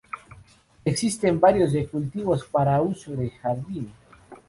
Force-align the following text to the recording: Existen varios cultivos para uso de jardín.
Existen 0.83 1.39
varios 1.39 1.73
cultivos 1.91 2.43
para 2.45 2.81
uso 2.81 3.11
de 3.11 3.29
jardín. 3.29 3.93